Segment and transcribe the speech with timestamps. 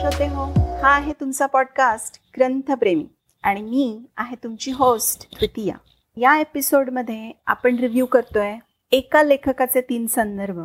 [0.00, 0.44] श्रोते हो?
[0.82, 3.06] हा आहे तुमचा पॉडकास्ट ग्रंथप्रेमी.
[3.42, 5.74] आणि मी आहे तुमची होस्ट तृतीया
[6.16, 8.56] या एपिसोडमध्ये आपण रिव्ह्यू करतोय
[8.92, 10.58] एका लेखकाचे तीन संदर्भ.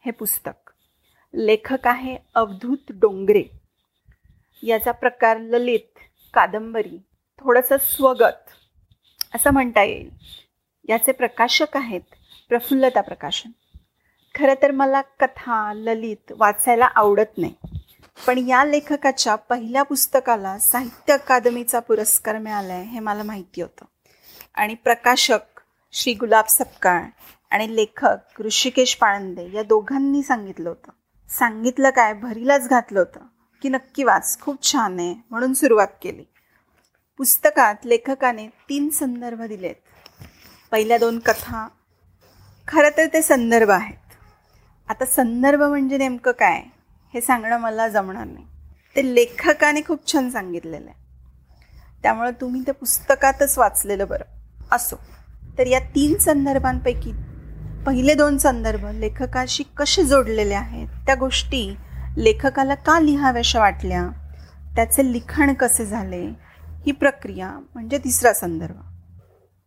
[0.00, 0.70] हे पुस्तक.
[1.34, 3.42] लेखक आहे अवधूत डोंगरे.
[4.62, 5.98] याचा प्रकार ललित
[6.34, 6.98] कादंबरी
[7.38, 8.50] थोडंसं स्वगत
[9.34, 10.10] असं म्हणता येईल.
[10.88, 12.02] याचे प्रकाशक आहेत
[12.48, 13.50] प्रफुल्लता प्रकाशन.
[14.34, 17.54] खरं तर मला कथा ललित वाचायला आवडत नाही.
[18.26, 23.84] पण या लेखकाच्या पहिल्या पुस्तकाला साहित्य अकादमीचा पुरस्कार मिळाला आहे हे मला माहिती होतं.
[24.54, 25.60] आणि प्रकाशक
[25.92, 27.02] श्री गुलाब सपकाळ
[27.50, 30.90] आणि लेखक ऋषिकेश पाळंदे या दोघांनी सांगितलं होतं.
[31.28, 32.14] सांगितलं काय?
[32.14, 33.20] भरीलाच घातलं होतं
[33.62, 36.24] की नक्की वाच खूप छान आहे म्हणून सुरुवात केली.
[37.18, 39.74] पुस्तकात लेखकाने तीन संदर्भ दिलेत.
[40.70, 41.68] पहिल्या दोन कथा
[42.68, 44.12] खरं तर ते संदर्भ आहेत.
[44.88, 46.62] आता संदर्भ म्हणजे नेमकं काय?
[47.14, 48.44] हे सांगणं मला जमणार नाही.
[48.96, 50.98] ते लेखकाने खूप छान सांगितलेलं आहे
[52.02, 54.24] त्यामुळं तुम्ही ते पुस्तकातच वाचलेलं बरं.
[54.72, 54.96] असो.
[55.58, 57.12] तर या तीन संदर्भांपैकी
[57.86, 61.76] पहिले दोन संदर्भ लेखकाशी कसे जोडलेले आहेत त्या गोष्टी
[62.16, 64.08] लेखकाला का लिहाव्याशा वाटल्या
[64.76, 66.22] त्याचे लिखाण कसे झाले
[66.86, 68.76] ही प्रक्रिया म्हणजे तिसरा संदर्भ.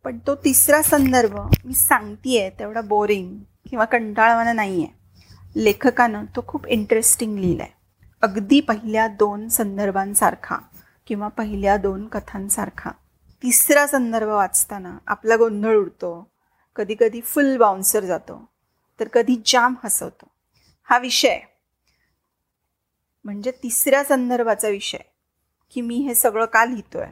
[0.04, 3.38] पण तो तिसरा संदर्भ मी सांगतीये तेवढा बोरिंग
[3.70, 5.03] किंवा कंटाळवाना नाही आहे
[5.56, 7.72] लेखकानं तो खूप इंटरेस्टिंग लिहिला आहे
[8.22, 10.56] अगदी पहिल्या दोन संदर्भांसारखा
[11.06, 12.90] किंवा पहिल्या दोन कथांसारखा.
[13.42, 16.32] तिसरा संदर्भ वाचताना आपला गोंधळ उडतो.
[16.76, 18.48] कधी कधी फुल बाउन्सर जातो.
[19.00, 20.30] तर कधी जाम हसवतो.
[20.84, 21.38] हा विषय.
[23.24, 24.98] म्हणजे तिसऱ्या संदर्भाचा विषय.
[25.70, 27.06] की मी हे सगळं का लिहितोय?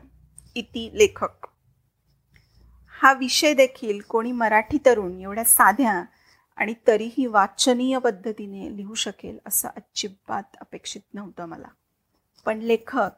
[0.55, 1.47] इति लेखक.
[3.03, 6.05] हा विषय देखील कोणी मराठी तरुण एवढ्या साध्या
[6.57, 11.69] आणि तरीही वाचनीय पद्धतीने लिहू शकेल असं अजिबात अपेक्षित नव्हतं मला.
[12.47, 13.11] पण लेखक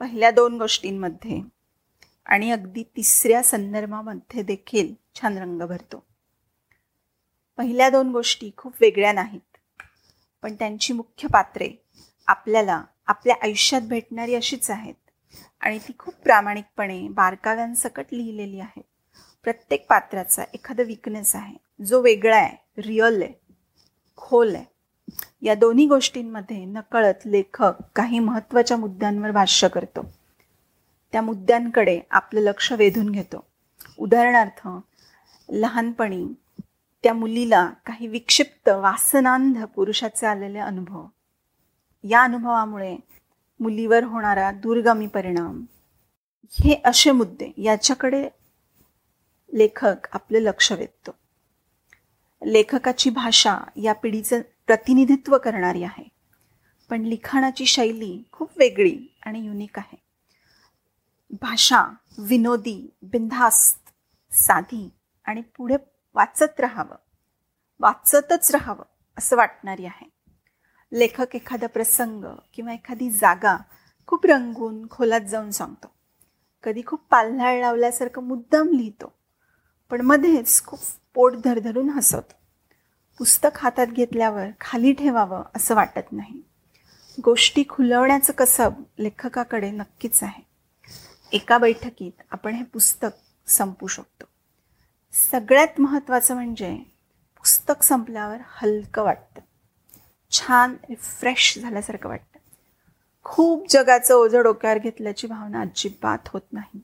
[0.00, 1.40] पहिल्या दोन गोष्टींमध्ये
[2.26, 6.04] आणि अगदी तिसऱ्या संदर्भामध्ये देखील छान रंग भरतो.
[7.58, 9.86] पहिल्या दोन गोष्टी खूप वेगळ्या नाहीत
[10.42, 11.68] पण त्यांची मुख्य पात्रे
[12.28, 14.94] आपल्याला आपल्या आयुष्यात भेटणारी अशीच आहेत
[15.60, 18.82] आणि ती खूप प्रामाणिकपणे बारकाव्यांसकट लिहिलेली आहेत.
[19.42, 23.32] प्रत्येक पात्राचा एखादा विकनेस आहे जो वेगळा आहे रिअल आहे
[24.16, 24.64] खोल आहे.
[25.42, 30.14] या दोन्ही गोष्टींमध्ये नकळत लेखक काही महत्त्वाच्या मुद्द्यांवर भाष्य करतो.
[31.12, 33.44] त्या मुद्द्यांकडे आपलं लक्ष वेधून घेतो.
[33.98, 34.68] उदाहरणार्थ
[35.50, 36.26] लहानपणी
[37.02, 41.06] त्या मुलीला काही विक्षिप्त वासनांध पुरुषाचे आलेले अनुभव.
[42.04, 42.96] या अनुभवामुळे
[43.60, 45.64] मुलीवर होणारा दूरगामी परिणाम.
[46.50, 48.28] हे असे मुद्दे याच्याकडे
[49.52, 51.10] लेखक आपलं लक्ष वेधतो.
[52.46, 56.08] लेखकाची भाषा या पिढीचं प्रतिनिधित्व करणारी आहे.
[56.90, 59.96] पण लिखाणाची शैली खूप वेगळी आणि युनिक आहे.
[61.30, 61.84] भाषा
[62.18, 63.90] विनोदी बिनधास्त
[64.34, 64.88] साधी
[65.24, 65.76] आणि पुढे
[66.14, 66.96] वाचत राहावं
[67.80, 68.84] वाचतच राहावं
[69.18, 70.08] असं वाटणारी आहे.
[70.92, 72.24] लेखक एखादा प्रसंग
[72.54, 73.56] किंवा एखादी जागा
[74.06, 75.86] खूप रंगून खोलात जाऊन सांगतो.
[76.62, 79.19] कधी खूप पाल्हाळ लावल्यासारखं मुद्दाम लिहितो.
[79.90, 80.80] पण मध्येच खूप
[81.14, 82.32] पोट धरधरून हसवतो
[83.18, 86.42] पुस्तक हातात घेतल्यावर खाली ठेवावं असं वाटत नाही.
[87.24, 90.42] गोष्टी खुलवण्याचं कसब लेखकाकडे नक्कीच आहे.
[91.32, 93.08] एका बैठकीत आपण हे पुस्तक
[93.46, 94.24] संपू शकतो.
[95.12, 96.74] सगळ्यात महत्त्वाचं म्हणजे
[97.36, 99.40] पुस्तक संपल्यावर हलकं वाटतं.
[100.30, 102.38] छान रिफ्रेश झाल्यासारखं वाटतं.
[103.24, 106.80] खूप जगाचं ओझं डोक्यावर घेतल्याची भावना अजिबात होत नाही.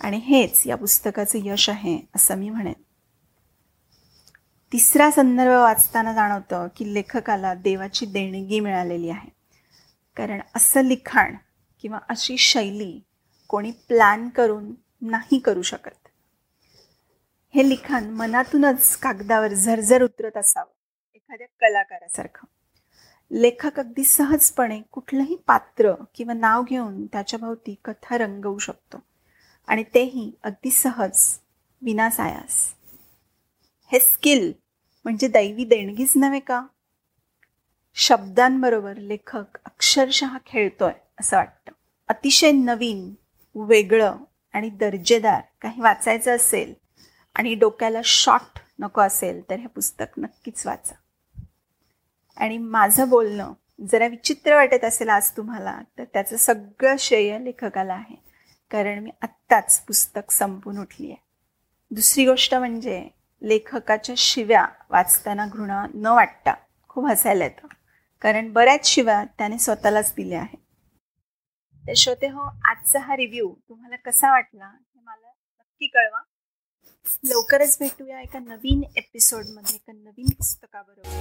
[0.00, 2.82] आणि हेच या पुस्तकाचं यश आहे असं मी म्हणेन.
[4.72, 9.30] तिसरा संदर्भ वाचताना जाणवतं की लेखकाला देवाची देणगी मिळालेली आहे.
[10.16, 11.34] कारण असं लिखाण
[11.80, 13.00] किंवा अशी शैली
[13.48, 16.08] कोणी प्लॅन करून नाही करू शकत.
[17.54, 22.46] हे लिखाण मनातूनच कागदावर झरझर उतरत असावं एखाद्या कलाकारासारखं.
[23.30, 28.98] लेखक अगदी सहजपणे कुठलंही पात्र किंवा नाव घेऊन त्याच्याभोवती कथा रंगवू शकतो.
[29.66, 31.38] आणि तेही अगदी सहज
[31.82, 32.74] विनासायास
[33.92, 34.52] हे स्किल
[35.04, 36.66] म्हणजे दैवी देणगीच नव्हे का?
[37.94, 41.72] शब्दांबरोबर लेखक अक्षरशः खेळतोय असं वाटतं.
[42.08, 43.14] अतिशय नवीन
[43.54, 44.16] वेगळं
[44.52, 46.74] आणि दर्जेदार काही वाचायचं असेल
[47.34, 50.94] आणि डोक्याला शॉर्ट नको असेल तर हे पुस्तक नक्कीच वाचा.
[52.36, 53.52] आणि माझं बोलणं
[53.90, 58.31] जरा विचित्र वाटत असेल आज तुम्हाला तर त्याचं सगळं श्रेय लेखकाला आहे.
[58.72, 61.22] कारण मी आत्ताच पुस्तक संपून उठली आहे
[61.90, 63.08] दुसरी गोष्ट म्हणजे
[63.42, 66.54] लेखकाच्या शिव्या वाचताना घृणा न वाटता
[66.88, 67.66] खूप हसायला येतं.
[68.22, 70.58] कारण बऱ्याच शिव्या त्याने स्वतःलाच दिल्या आहेत.
[71.86, 75.28] तर श्रोते हो आजचा हा रिव्ह्यू तुम्हाला कसा वाटला हे मला
[75.58, 76.20] नक्की कळवा.
[77.24, 81.12] लवकरच भेटूया एका नवीन एपिसोडमध्ये एका नवीन पुस्तकाबरोबर.